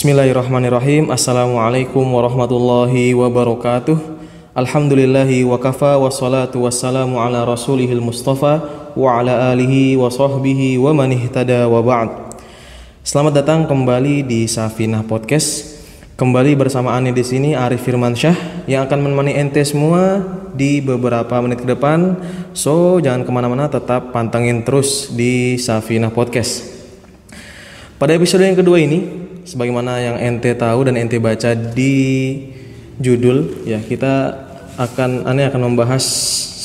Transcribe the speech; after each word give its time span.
Bismillahirrahmanirrahim 0.00 1.12
Assalamualaikum 1.12 2.00
warahmatullahi 2.00 3.12
wabarakatuh 3.12 4.00
Alhamdulillahi 4.56 5.44
wa 5.44 5.60
kafa 5.60 6.00
Wassalatu 6.00 6.64
wassalamu 6.64 7.20
ala 7.20 7.44
rasulihil 7.44 8.00
mustafa 8.00 8.64
Wa 8.96 9.20
ala 9.20 9.52
alihi 9.52 10.00
wa 10.00 10.08
sahbihi 10.08 10.80
wa 10.80 10.96
man 10.96 11.12
ihtada 11.12 11.68
wa 11.68 11.84
ba'd 11.84 12.32
Selamat 13.04 13.44
datang 13.44 13.68
kembali 13.68 14.24
di 14.24 14.48
Safinah 14.48 15.04
Podcast 15.04 15.68
Kembali 16.16 16.56
bersama 16.56 16.96
Ani 16.96 17.12
di 17.12 17.20
sini 17.20 17.52
Arif 17.52 17.84
Firmansyah 17.84 18.64
yang 18.72 18.88
akan 18.88 19.04
menemani 19.04 19.36
ente 19.36 19.60
semua 19.68 20.24
di 20.56 20.80
beberapa 20.80 21.36
menit 21.44 21.60
ke 21.60 21.68
depan. 21.68 22.16
So 22.56 23.04
jangan 23.04 23.28
ke 23.28 23.30
mana-mana, 23.32 23.68
tetap 23.68 24.16
pantengin 24.16 24.64
terus 24.64 25.12
di 25.12 25.60
Safinah 25.60 26.08
Podcast. 26.08 26.64
Pada 28.00 28.16
episode 28.16 28.44
yang 28.44 28.56
kedua 28.56 28.80
ini, 28.80 29.28
sebagaimana 29.50 29.98
yang 29.98 30.16
ente 30.22 30.54
tahu 30.54 30.86
dan 30.86 30.94
ente 30.94 31.18
baca 31.18 31.58
di 31.58 31.98
judul 33.02 33.66
ya 33.66 33.82
kita 33.82 34.46
akan 34.78 35.26
aneh 35.26 35.50
akan 35.50 35.74
membahas 35.74 36.06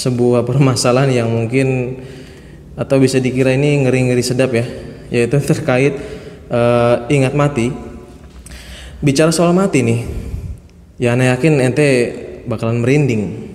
sebuah 0.06 0.46
permasalahan 0.46 1.10
yang 1.10 1.28
mungkin 1.34 1.98
atau 2.78 3.02
bisa 3.02 3.18
dikira 3.18 3.58
ini 3.58 3.82
ngeri-ngeri 3.82 4.22
sedap 4.22 4.54
ya 4.54 4.70
yaitu 5.10 5.42
terkait 5.42 5.98
uh, 6.54 7.10
ingat 7.10 7.34
mati. 7.34 7.74
Bicara 9.02 9.34
soal 9.34 9.50
mati 9.58 9.82
nih 9.82 10.00
ya 11.02 11.18
aneh 11.18 11.34
yakin 11.34 11.66
ente 11.66 11.88
bakalan 12.46 12.86
merinding. 12.86 13.50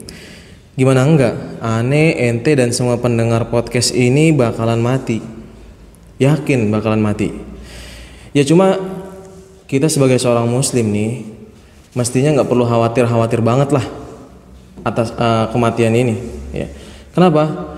Gimana 0.75 1.07
enggak? 1.07 1.63
Aneh 1.63 2.19
ente 2.19 2.59
dan 2.59 2.75
semua 2.75 2.99
pendengar 2.99 3.47
podcast 3.47 3.95
ini 3.95 4.35
bakalan 4.35 4.83
mati. 4.83 5.23
Yakin 6.19 6.67
bakalan 6.75 6.99
mati. 6.99 7.31
Ya 8.31 8.47
cuma 8.47 8.79
kita 9.71 9.87
sebagai 9.87 10.19
seorang 10.19 10.51
muslim 10.51 10.91
nih 10.91 11.23
mestinya 11.95 12.35
nggak 12.35 12.51
perlu 12.51 12.67
khawatir 12.67 13.07
khawatir 13.07 13.39
banget 13.39 13.71
lah 13.71 13.87
atas 14.83 15.15
uh, 15.15 15.47
kematian 15.55 15.95
ini 15.95 16.19
ya 16.51 16.67
kenapa 17.15 17.71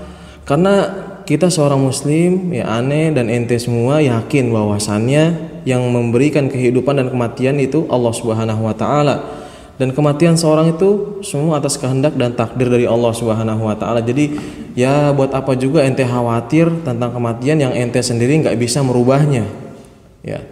karena 0.48 0.88
kita 1.28 1.52
seorang 1.52 1.84
muslim 1.84 2.48
ya 2.48 2.64
aneh 2.80 3.12
dan 3.12 3.28
ente 3.28 3.60
semua 3.60 4.00
yakin 4.00 4.48
bahwasannya 4.48 5.52
yang 5.68 5.84
memberikan 5.92 6.48
kehidupan 6.48 6.96
dan 6.96 7.12
kematian 7.12 7.60
itu 7.60 7.84
Allah 7.92 8.10
Subhanahu 8.16 8.64
wa 8.64 8.72
taala 8.72 9.44
dan 9.76 9.92
kematian 9.92 10.40
seorang 10.40 10.72
itu 10.72 11.20
semua 11.20 11.60
atas 11.60 11.76
kehendak 11.76 12.16
dan 12.16 12.32
takdir 12.32 12.72
dari 12.72 12.84
Allah 12.84 13.10
Subhanahu 13.16 13.66
wa 13.66 13.74
taala. 13.74 14.04
Jadi 14.04 14.36
ya 14.76 15.10
buat 15.10 15.32
apa 15.32 15.56
juga 15.56 15.82
ente 15.82 16.04
khawatir 16.04 16.70
tentang 16.84 17.10
kematian 17.10 17.58
yang 17.58 17.72
ente 17.72 17.98
sendiri 17.98 18.36
nggak 18.44 18.58
bisa 18.60 18.84
merubahnya. 18.84 19.48
Ya 20.22 20.44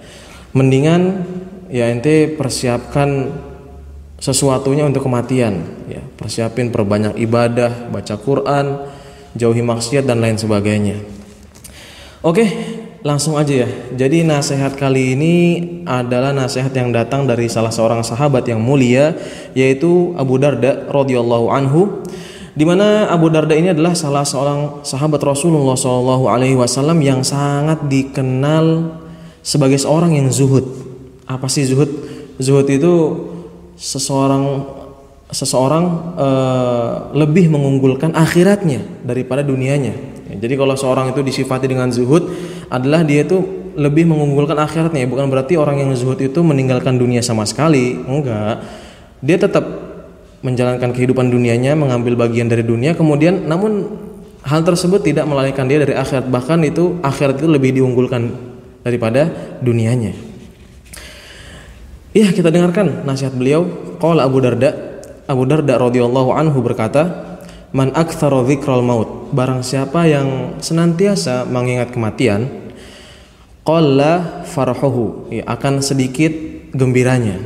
mendingan 0.52 1.24
ya 1.70 1.86
ente 1.90 2.26
persiapkan 2.34 3.30
sesuatunya 4.20 4.84
untuk 4.84 5.06
kematian 5.06 5.64
ya. 5.88 6.02
Persiapin 6.18 6.68
perbanyak 6.68 7.16
ibadah 7.16 7.88
baca 7.88 8.14
Quran 8.20 8.84
jauhi 9.34 9.64
maksiat 9.64 10.04
dan 10.04 10.20
lain 10.20 10.36
sebagainya. 10.36 11.00
Oke 12.20 12.44
langsung 13.00 13.40
aja 13.40 13.64
ya. 13.64 13.68
Jadi 13.96 14.28
nasihat 14.28 14.76
kali 14.76 15.16
ini 15.16 15.34
adalah 15.88 16.36
nasihat 16.36 16.70
yang 16.76 16.92
datang 16.92 17.24
dari 17.24 17.48
salah 17.48 17.72
seorang 17.72 18.04
sahabat 18.04 18.44
yang 18.44 18.60
mulia 18.60 19.16
yaitu 19.56 20.12
Abu 20.20 20.36
Darda 20.36 20.84
radhiyallahu 20.92 21.48
anhu 21.48 22.04
di 22.52 22.68
mana 22.68 23.08
Abu 23.08 23.32
Darda 23.32 23.56
ini 23.56 23.72
adalah 23.72 23.96
salah 23.96 24.26
seorang 24.26 24.84
sahabat 24.84 25.22
Rasulullah 25.22 25.78
Wasallam 25.80 27.00
yang 27.00 27.24
sangat 27.24 27.88
dikenal 27.88 28.98
sebagai 29.40 29.80
seorang 29.80 30.16
yang 30.16 30.28
zuhud. 30.28 30.64
Apa 31.24 31.48
sih 31.48 31.64
zuhud? 31.64 31.88
Zuhud 32.40 32.66
itu 32.68 32.92
seseorang 33.76 34.76
seseorang 35.30 35.84
uh, 36.18 37.14
lebih 37.14 37.48
mengunggulkan 37.48 38.12
akhiratnya 38.12 38.82
daripada 39.06 39.46
dunianya. 39.46 39.94
Ya, 40.30 40.34
jadi 40.46 40.58
kalau 40.58 40.74
seorang 40.74 41.14
itu 41.14 41.22
disifati 41.22 41.70
dengan 41.70 41.94
zuhud 41.94 42.26
adalah 42.66 43.06
dia 43.06 43.22
itu 43.22 43.38
lebih 43.78 44.10
mengunggulkan 44.10 44.58
akhiratnya. 44.58 45.06
Bukan 45.06 45.30
berarti 45.30 45.54
orang 45.54 45.86
yang 45.86 45.90
zuhud 45.94 46.18
itu 46.18 46.42
meninggalkan 46.42 46.98
dunia 46.98 47.22
sama 47.22 47.46
sekali. 47.46 47.94
Enggak. 47.94 48.62
Dia 49.22 49.38
tetap 49.38 49.62
menjalankan 50.40 50.90
kehidupan 50.96 51.28
dunianya, 51.28 51.76
mengambil 51.76 52.16
bagian 52.16 52.48
dari 52.48 52.64
dunia, 52.64 52.96
kemudian 52.96 53.44
namun 53.44 53.92
hal 54.40 54.64
tersebut 54.64 55.04
tidak 55.04 55.28
melalaikan 55.28 55.68
dia 55.68 55.78
dari 55.84 55.92
akhirat. 55.92 56.26
Bahkan 56.32 56.58
itu 56.64 56.96
akhirat 57.04 57.38
itu 57.38 57.48
lebih 57.48 57.76
diunggulkan 57.76 58.49
daripada 58.82 59.28
dunianya. 59.60 60.12
Iya, 62.10 62.34
kita 62.34 62.50
dengarkan 62.50 63.06
nasihat 63.06 63.30
beliau. 63.38 63.94
Qala 64.02 64.26
Abu 64.26 64.42
Darda, 64.42 64.74
Abu 65.30 65.46
Darda 65.46 65.78
radhiyallahu 65.78 66.34
anhu 66.34 66.58
berkata, 66.58 67.38
"Man 67.70 67.94
aktsara 67.94 68.42
dzikral 68.42 68.82
maut." 68.82 69.30
Barang 69.30 69.62
siapa 69.62 70.10
yang 70.10 70.58
senantiasa 70.58 71.46
mengingat 71.46 71.94
kematian, 71.94 72.50
qalla 73.62 74.42
farhuhu, 74.42 75.30
ya, 75.30 75.46
akan 75.46 75.78
sedikit 75.86 76.34
gembiranya. 76.74 77.38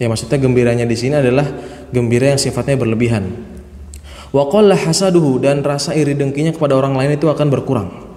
Ya 0.00 0.08
maksudnya 0.08 0.40
gembiranya 0.40 0.88
di 0.88 0.96
sini 0.96 1.20
adalah 1.20 1.44
gembira 1.92 2.32
yang 2.32 2.40
sifatnya 2.40 2.80
berlebihan. 2.80 3.28
Wa 4.32 4.48
qalla 4.48 4.72
hasaduhu 4.72 5.36
dan 5.36 5.60
rasa 5.60 5.92
iri 5.92 6.16
dengkinya 6.16 6.56
kepada 6.56 6.80
orang 6.80 6.96
lain 6.96 7.20
itu 7.20 7.28
akan 7.28 7.52
berkurang. 7.52 8.07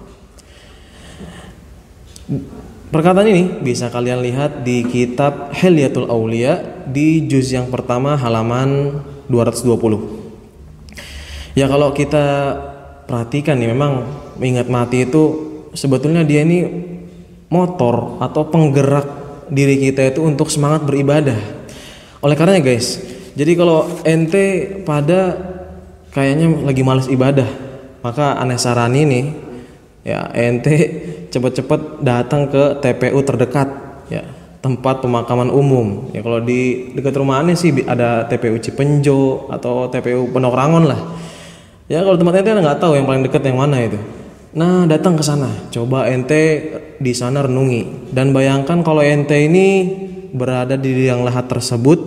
Perkataan 2.92 3.24
ini 3.24 3.64
bisa 3.64 3.88
kalian 3.88 4.20
lihat 4.20 4.68
di 4.68 4.84
kitab 4.84 5.48
Hilyatul 5.56 6.12
Aulia 6.12 6.60
di 6.84 7.24
juz 7.24 7.48
yang 7.48 7.72
pertama 7.72 8.20
halaman 8.20 9.00
220. 9.32 11.56
Ya 11.56 11.72
kalau 11.72 11.96
kita 11.96 12.52
perhatikan 13.08 13.56
nih 13.56 13.72
memang 13.72 14.04
mengingat 14.36 14.68
mati 14.68 15.08
itu 15.08 15.24
sebetulnya 15.72 16.20
dia 16.20 16.44
ini 16.44 16.68
motor 17.48 18.20
atau 18.20 18.52
penggerak 18.52 19.08
diri 19.48 19.80
kita 19.80 20.12
itu 20.12 20.28
untuk 20.28 20.52
semangat 20.52 20.84
beribadah. 20.84 21.40
Oleh 22.20 22.36
karenanya 22.36 22.60
guys, 22.60 23.00
jadi 23.32 23.56
kalau 23.56 23.88
ente 24.04 24.68
pada 24.84 25.40
kayaknya 26.12 26.60
lagi 26.60 26.84
males 26.84 27.08
ibadah, 27.08 27.48
maka 28.04 28.36
aneh 28.36 28.60
sarani 28.60 29.08
nih 29.08 29.32
ya 30.04 30.28
ente 30.36 31.08
cepet-cepet 31.32 32.04
datang 32.04 32.52
ke 32.52 32.76
TPU 32.84 33.24
terdekat 33.24 33.68
ya 34.12 34.22
tempat 34.62 35.02
pemakaman 35.02 35.50
umum. 35.50 36.12
Ya 36.14 36.22
kalau 36.22 36.38
di 36.38 36.92
dekat 36.94 37.18
rumah 37.18 37.42
sih 37.56 37.74
ada 37.82 38.28
TPU 38.30 38.60
Cipenjo 38.62 39.50
atau 39.50 39.90
TPU 39.90 40.30
Penokrangon 40.30 40.86
lah. 40.86 41.00
Ya 41.90 42.04
kalau 42.04 42.14
tempat 42.14 42.44
ente 42.44 42.54
nggak 42.54 42.78
tahu 42.78 42.94
yang 42.94 43.08
paling 43.08 43.26
dekat 43.26 43.42
yang 43.42 43.58
mana 43.58 43.82
itu. 43.82 43.98
Nah 44.54 44.84
datang 44.86 45.18
ke 45.18 45.24
sana 45.24 45.50
coba 45.72 46.06
ente 46.06 46.70
di 47.02 47.12
sana 47.16 47.42
renungi. 47.42 48.14
Dan 48.14 48.30
bayangkan 48.30 48.84
kalau 48.86 49.02
ente 49.02 49.34
ini 49.34 49.88
berada 50.30 50.78
di 50.78 51.10
yang 51.10 51.26
lahat 51.26 51.50
tersebut 51.50 51.98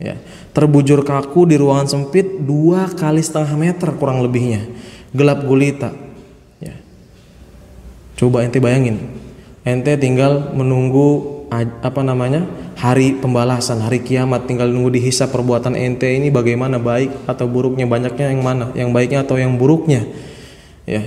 ya 0.00 0.16
terbujur 0.50 1.06
kaku 1.06 1.48
di 1.48 1.56
ruangan 1.56 1.86
sempit 1.86 2.42
dua 2.42 2.90
kali 2.90 3.22
setengah 3.22 3.54
meter 3.54 3.94
kurang 3.94 4.24
lebihnya. 4.26 4.66
Gelap 5.14 5.46
gulita 5.46 6.09
Coba 8.20 8.44
ente 8.44 8.60
bayangin, 8.60 9.00
ente 9.64 9.96
tinggal 9.96 10.52
menunggu 10.52 11.40
apa 11.80 12.04
namanya 12.04 12.44
hari 12.76 13.16
pembalasan, 13.16 13.80
hari 13.80 14.04
kiamat, 14.04 14.44
tinggal 14.44 14.68
nunggu 14.68 14.92
dihisap 14.92 15.32
perbuatan 15.32 15.72
ente 15.72 16.04
ini 16.04 16.28
bagaimana 16.28 16.76
baik 16.76 17.24
atau 17.24 17.48
buruknya, 17.48 17.88
banyaknya 17.88 18.28
yang 18.28 18.44
mana, 18.44 18.76
yang 18.76 18.92
baiknya 18.92 19.24
atau 19.24 19.40
yang 19.40 19.56
buruknya, 19.56 20.04
ya. 20.84 21.00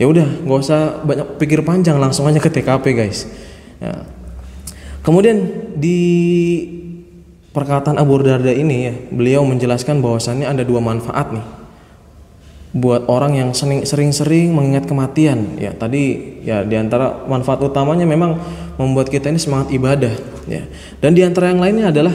Ya 0.00 0.06
udah, 0.08 0.24
nggak 0.24 0.60
usah 0.62 1.04
banyak 1.04 1.26
pikir 1.36 1.60
panjang, 1.66 2.00
langsung 2.00 2.24
aja 2.24 2.40
ke 2.40 2.48
TKP 2.48 2.96
guys. 2.96 3.28
Ya. 3.82 4.08
Kemudian 5.04 5.36
di 5.76 6.00
perkataan 7.52 8.00
Abu 8.00 8.24
Darda 8.24 8.56
ini 8.56 8.88
ya, 8.88 8.94
beliau 9.12 9.44
menjelaskan 9.44 10.00
bahwasannya 10.00 10.48
ada 10.48 10.64
dua 10.64 10.80
manfaat 10.80 11.28
nih 11.34 11.57
buat 12.72 13.08
orang 13.08 13.32
yang 13.40 13.50
sering-sering 13.56 14.52
mengingat 14.52 14.84
kematian. 14.84 15.56
Ya 15.56 15.72
tadi 15.72 16.36
ya 16.44 16.62
di 16.64 16.76
antara 16.76 17.24
manfaat 17.24 17.64
utamanya 17.64 18.04
memang 18.04 18.36
membuat 18.76 19.08
kita 19.08 19.32
ini 19.32 19.40
semangat 19.40 19.72
ibadah 19.72 20.12
ya. 20.44 20.68
Dan 21.00 21.16
di 21.16 21.24
antara 21.24 21.48
yang 21.48 21.60
lainnya 21.64 21.88
adalah 21.88 22.12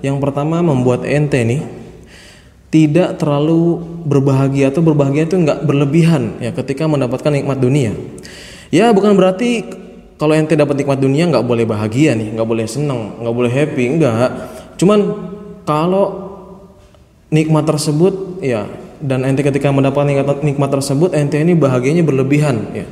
yang 0.00 0.22
pertama 0.22 0.62
membuat 0.62 1.02
ente 1.02 1.42
nih 1.42 1.62
tidak 2.70 3.18
terlalu 3.18 3.82
berbahagia 4.06 4.70
atau 4.70 4.84
berbahagia 4.84 5.26
itu 5.26 5.38
nggak 5.38 5.64
berlebihan 5.64 6.38
ya 6.38 6.54
ketika 6.54 6.86
mendapatkan 6.86 7.32
nikmat 7.34 7.58
dunia. 7.58 7.94
Ya 8.70 8.90
bukan 8.94 9.14
berarti 9.18 9.66
kalau 10.16 10.32
ente 10.32 10.56
dapat 10.56 10.80
nikmat 10.80 10.98
dunia 11.00 11.28
nggak 11.28 11.44
boleh 11.44 11.64
bahagia 11.68 12.16
nih 12.16 12.32
nggak 12.32 12.48
boleh 12.48 12.64
senang 12.64 13.20
nggak 13.20 13.34
boleh 13.36 13.52
happy 13.52 13.84
enggak 13.96 14.32
cuman 14.80 15.00
kalau 15.68 16.06
nikmat 17.28 17.64
tersebut 17.68 18.40
ya 18.40 18.64
dan 19.00 19.24
ente 19.28 19.44
ketika 19.44 19.68
mendapat 19.72 20.08
nikmat, 20.08 20.40
nikmat 20.40 20.70
tersebut 20.72 21.12
ente 21.12 21.36
ini 21.36 21.52
bahagianya 21.52 22.04
berlebihan 22.06 22.72
ya. 22.72 22.86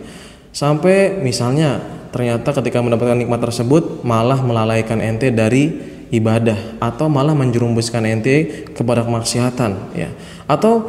Sampai 0.54 1.18
misalnya 1.18 1.82
ternyata 2.14 2.54
ketika 2.54 2.78
mendapatkan 2.78 3.18
nikmat 3.18 3.42
tersebut 3.42 4.06
malah 4.06 4.38
melalaikan 4.38 5.02
ente 5.02 5.34
dari 5.34 5.74
ibadah 6.14 6.78
atau 6.78 7.10
malah 7.10 7.34
menjerumuskan 7.34 8.06
ente 8.06 8.66
kepada 8.70 9.02
kemaksiatan 9.02 9.96
ya. 9.98 10.14
Atau 10.46 10.86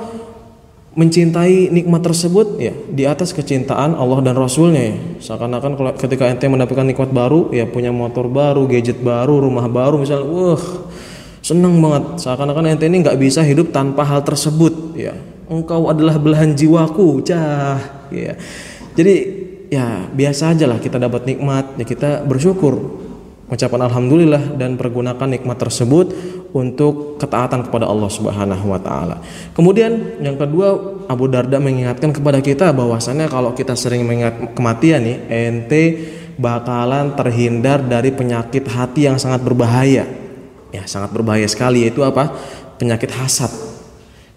mencintai 0.95 1.75
nikmat 1.75 2.07
tersebut 2.07 2.55
ya 2.55 2.71
di 2.87 3.03
atas 3.03 3.35
kecintaan 3.35 3.99
Allah 3.99 4.23
dan 4.23 4.39
Rasulnya 4.39 4.93
ya. 4.93 4.95
Seakan-akan 5.19 5.75
ketika 5.99 6.29
ente 6.29 6.47
mendapatkan 6.47 6.87
nikmat 6.87 7.11
baru 7.11 7.51
ya 7.51 7.67
punya 7.67 7.91
motor 7.91 8.31
baru 8.31 8.63
gadget 8.69 9.03
baru 9.03 9.43
rumah 9.43 9.67
baru 9.67 9.99
misalnya 9.99 10.27
wah 10.29 10.65
seneng 11.45 11.77
banget. 11.77 12.25
Seakan-akan 12.25 12.73
ente 12.73 12.89
ini 12.89 13.05
nggak 13.05 13.21
bisa 13.21 13.45
hidup 13.45 13.69
tanpa 13.69 14.01
hal 14.01 14.25
tersebut 14.25 14.97
ya. 14.97 15.13
Engkau 15.45 15.93
adalah 15.93 16.17
belahan 16.17 16.57
jiwaku 16.57 17.21
cah 17.21 18.09
ya. 18.09 18.33
Jadi 18.97 19.15
ya 19.69 20.09
biasa 20.09 20.57
aja 20.57 20.65
lah 20.65 20.81
kita 20.81 20.97
dapat 20.97 21.29
nikmat. 21.29 21.77
Ya 21.77 21.85
kita 21.85 22.25
bersyukur. 22.25 23.05
Ucapan 23.45 23.85
alhamdulillah 23.85 24.57
dan 24.57 24.73
pergunakan 24.73 25.29
nikmat 25.29 25.61
tersebut 25.61 26.09
untuk 26.49 27.21
ketaatan 27.21 27.69
kepada 27.69 27.85
Allah 27.85 28.09
Subhanahu 28.09 28.73
wa 28.73 28.81
taala. 28.81 29.21
Kemudian 29.53 30.17
yang 30.17 30.33
kedua 30.33 30.73
Abu 31.05 31.29
Darda 31.29 31.61
mengingatkan 31.61 32.09
kepada 32.09 32.41
kita 32.41 32.73
bahwasannya 32.73 33.29
kalau 33.29 33.53
kita 33.53 33.77
sering 33.77 34.01
mengingat 34.01 34.57
kematian 34.57 35.05
nih 35.05 35.17
ente 35.29 35.83
bakalan 36.41 37.13
terhindar 37.13 37.85
dari 37.85 38.09
penyakit 38.09 38.65
hati 38.65 39.05
yang 39.05 39.21
sangat 39.21 39.45
berbahaya. 39.45 40.24
Ya, 40.75 40.83
sangat 40.83 41.15
berbahaya 41.15 41.47
sekali. 41.47 41.87
Yaitu 41.87 42.03
apa? 42.03 42.35
Penyakit 42.75 43.15
hasad. 43.15 43.51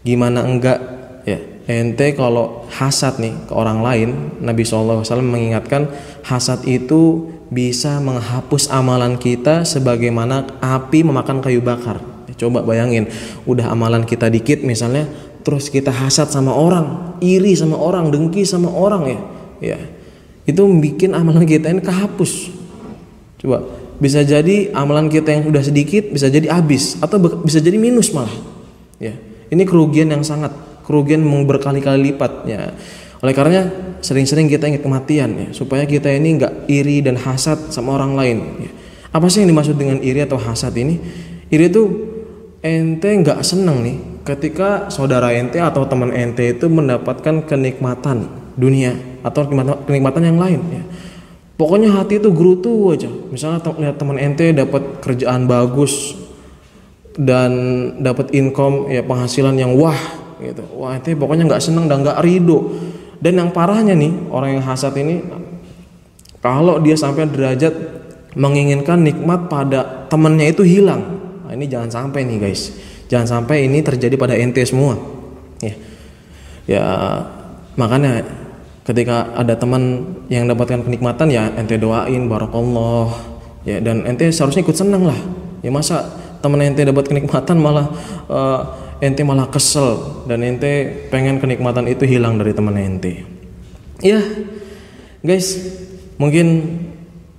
Gimana 0.06 0.46
enggak? 0.46 0.78
Ya 1.26 1.58
ente 1.68 2.16
kalau 2.16 2.64
hasad 2.72 3.20
nih 3.20 3.36
ke 3.44 3.52
orang 3.52 3.84
lain 3.84 4.40
Nabi 4.40 4.64
SAW 4.64 5.04
mengingatkan 5.20 5.92
hasad 6.24 6.64
itu 6.64 7.28
bisa 7.52 8.00
menghapus 8.00 8.72
amalan 8.72 9.20
kita 9.20 9.68
sebagaimana 9.68 10.48
api 10.64 11.04
memakan 11.04 11.44
kayu 11.44 11.60
bakar. 11.60 12.00
Ya, 12.24 12.34
coba 12.40 12.64
bayangin 12.64 13.12
udah 13.44 13.68
amalan 13.68 14.08
kita 14.08 14.32
dikit 14.32 14.64
misalnya 14.64 15.04
terus 15.44 15.68
kita 15.68 15.92
hasad 15.92 16.32
sama 16.32 16.56
orang 16.56 17.20
iri 17.20 17.52
sama 17.52 17.76
orang 17.76 18.08
dengki 18.08 18.48
sama 18.48 18.72
orang 18.72 19.02
ya. 19.04 19.20
Ya 19.60 19.78
itu 20.48 20.64
bikin 20.64 21.12
amalan 21.12 21.44
kita 21.44 21.68
ini 21.68 21.84
kehapus. 21.84 22.48
Coba 23.44 23.68
bisa 23.98 24.22
jadi 24.22 24.70
amalan 24.74 25.10
kita 25.10 25.34
yang 25.34 25.50
udah 25.50 25.62
sedikit 25.62 26.10
bisa 26.10 26.30
jadi 26.30 26.54
habis 26.54 26.98
atau 27.02 27.18
bisa 27.42 27.58
jadi 27.58 27.74
minus 27.76 28.14
malah 28.14 28.32
ya 29.02 29.14
ini 29.48 29.62
kerugian 29.64 30.12
yang 30.12 30.22
sangat 30.22 30.52
kerugian 30.88 31.20
berkali-kali 31.44 32.12
lipat 32.12 32.48
ya. 32.48 32.72
Oleh 33.20 33.36
karenanya 33.36 33.68
sering-sering 34.00 34.48
kita 34.48 34.64
ingat 34.72 34.80
kematian 34.80 35.30
ya, 35.36 35.48
supaya 35.52 35.84
kita 35.84 36.08
ini 36.08 36.40
nggak 36.40 36.70
iri 36.72 37.04
dan 37.04 37.20
hasad 37.20 37.68
sama 37.68 38.00
orang 38.00 38.16
lain. 38.16 38.38
Ya. 38.64 38.70
Apa 39.12 39.28
sih 39.28 39.44
yang 39.44 39.52
dimaksud 39.52 39.76
dengan 39.76 40.00
iri 40.00 40.24
atau 40.24 40.40
hasad 40.40 40.72
ini? 40.80 40.96
Iri 41.52 41.68
itu 41.68 41.82
ente 42.64 43.10
nggak 43.12 43.44
seneng 43.44 43.84
nih 43.84 43.96
ketika 44.24 44.88
saudara 44.88 45.32
ente 45.32 45.60
atau 45.60 45.84
teman 45.84 46.12
ente 46.12 46.44
itu 46.44 46.68
mendapatkan 46.68 47.44
kenikmatan 47.44 48.28
dunia 48.58 48.96
atau 49.24 49.44
kenikmatan 49.84 50.22
yang 50.24 50.38
lain 50.40 50.60
ya. 50.72 50.84
Pokoknya 51.58 51.90
hati 51.90 52.22
itu 52.22 52.30
gerutu 52.30 52.94
aja. 52.94 53.10
Misalnya 53.10 53.58
lihat 53.66 53.98
teman 53.98 54.14
ente 54.14 54.54
dapat 54.54 55.02
kerjaan 55.02 55.50
bagus 55.50 56.14
dan 57.18 57.50
dapat 57.98 58.30
income 58.30 58.86
ya 58.86 59.02
penghasilan 59.02 59.58
yang 59.58 59.74
wah 59.74 59.98
gitu. 60.38 60.62
Wah 60.78 60.94
itu 60.94 61.18
pokoknya 61.18 61.50
nggak 61.50 61.58
seneng 61.58 61.90
dan 61.90 62.06
nggak 62.06 62.22
ridho 62.22 62.78
dan 63.18 63.42
yang 63.42 63.50
parahnya 63.50 63.98
nih 63.98 64.30
orang 64.30 64.54
yang 64.54 64.64
hasad 64.64 64.94
ini 64.94 65.18
kalau 66.38 66.78
dia 66.78 66.94
sampai 66.94 67.26
derajat 67.26 67.74
menginginkan 68.38 69.02
nikmat 69.02 69.50
pada 69.50 70.06
temennya 70.06 70.54
itu 70.54 70.62
hilang. 70.62 71.02
Nah, 71.42 71.50
ini 71.58 71.66
jangan 71.66 71.90
sampai 71.90 72.22
nih 72.22 72.38
guys. 72.38 72.70
Jangan 73.10 73.26
sampai 73.26 73.66
ini 73.66 73.82
terjadi 73.82 74.14
pada 74.14 74.38
ente 74.38 74.62
semua. 74.62 74.94
Ya. 75.58 75.74
Ya 76.70 76.86
makanya 77.74 78.22
ketika 78.88 79.36
ada 79.36 79.52
teman 79.52 80.16
yang 80.32 80.48
dapatkan 80.48 80.80
kenikmatan 80.80 81.28
ya 81.28 81.52
ente 81.60 81.76
doain 81.76 82.24
barakallah. 82.24 83.12
Ya 83.68 83.84
dan 83.84 84.08
ente 84.08 84.32
seharusnya 84.32 84.64
ikut 84.64 84.72
senang 84.72 85.04
lah. 85.04 85.18
Ya 85.60 85.68
masa 85.68 86.08
teman 86.40 86.64
ente 86.64 86.88
dapat 86.88 87.12
kenikmatan 87.12 87.60
malah 87.60 87.92
uh, 88.32 88.60
ente 89.04 89.20
malah 89.28 89.52
kesel. 89.52 90.24
Dan 90.24 90.40
ente 90.40 91.04
pengen 91.12 91.36
kenikmatan 91.36 91.84
itu 91.84 92.08
hilang 92.08 92.40
dari 92.40 92.56
teman 92.56 92.80
ente. 92.80 93.28
Ya 94.00 94.24
guys 95.20 95.60
mungkin 96.16 96.80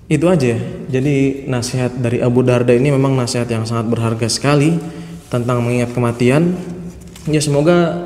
itu 0.06 0.26
aja 0.30 0.54
jadi 0.90 1.50
nasihat 1.50 1.98
dari 1.98 2.22
Abu 2.22 2.46
Darda 2.46 2.74
ini 2.78 2.94
memang 2.94 3.18
nasihat 3.18 3.50
yang 3.50 3.66
sangat 3.66 3.90
berharga 3.90 4.30
sekali 4.30 4.78
tentang 5.34 5.66
mengingat 5.66 5.98
kematian. 5.98 6.54
Ya 7.26 7.42
semoga 7.42 7.98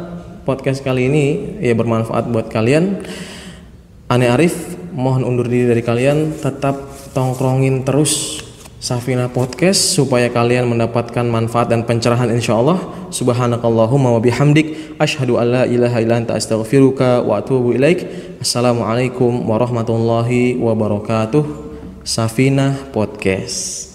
podcast 0.48 0.80
kali 0.84 1.12
ini 1.12 1.26
ya 1.60 1.76
bermanfaat 1.76 2.28
buat 2.32 2.48
kalian 2.48 3.04
Ane 4.14 4.30
Arif 4.30 4.78
mohon 4.94 5.26
undur 5.26 5.50
diri 5.50 5.66
dari 5.66 5.82
kalian 5.82 6.38
tetap 6.38 6.78
tongkrongin 7.18 7.82
terus 7.82 8.46
Safina 8.78 9.26
Podcast 9.26 9.98
supaya 9.98 10.30
kalian 10.30 10.70
mendapatkan 10.70 11.26
manfaat 11.26 11.74
dan 11.74 11.82
pencerahan 11.82 12.30
insya 12.30 12.62
Allah. 12.62 12.78
Subhanakallahumma 13.10 14.14
wa 14.14 14.22
bihamdik 14.22 15.00
asyhadu 15.02 15.42
an 15.42 15.48
la 15.50 15.64
ilaha 15.66 15.98
illa 15.98 16.22
anta 16.22 16.38
astaghfiruka 16.38 17.26
wa 17.26 17.42
atubu 17.42 17.74
ilaik. 17.74 18.06
Assalamualaikum 18.38 19.50
warahmatullahi 19.50 20.62
wabarakatuh. 20.62 21.42
Safina 22.06 22.78
Podcast. 22.94 23.93